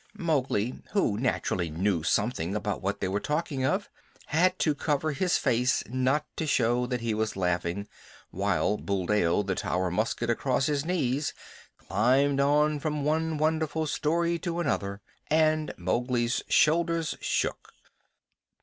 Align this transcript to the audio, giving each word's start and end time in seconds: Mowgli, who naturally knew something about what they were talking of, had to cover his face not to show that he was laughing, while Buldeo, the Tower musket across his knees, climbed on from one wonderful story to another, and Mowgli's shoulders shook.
Mowgli, 0.17 0.81
who 0.93 1.15
naturally 1.19 1.69
knew 1.69 2.01
something 2.01 2.55
about 2.55 2.81
what 2.81 2.99
they 3.01 3.07
were 3.07 3.19
talking 3.19 3.63
of, 3.63 3.87
had 4.25 4.57
to 4.57 4.73
cover 4.73 5.11
his 5.11 5.37
face 5.37 5.83
not 5.87 6.25
to 6.37 6.47
show 6.47 6.87
that 6.87 7.01
he 7.01 7.13
was 7.13 7.35
laughing, 7.35 7.87
while 8.31 8.77
Buldeo, 8.77 9.43
the 9.43 9.53
Tower 9.53 9.91
musket 9.91 10.27
across 10.27 10.65
his 10.65 10.83
knees, 10.83 11.35
climbed 11.77 12.39
on 12.39 12.79
from 12.79 13.03
one 13.03 13.37
wonderful 13.37 13.85
story 13.85 14.39
to 14.39 14.59
another, 14.59 15.01
and 15.27 15.71
Mowgli's 15.77 16.41
shoulders 16.49 17.15
shook. 17.21 17.71